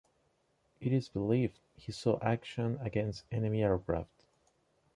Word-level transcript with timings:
It 0.79 0.93
is 0.93 1.09
believed 1.09 1.59
he 1.75 1.91
saw 1.91 2.17
action 2.23 2.79
against 2.81 3.25
enemy 3.31 3.61
aircraft. 3.61 4.25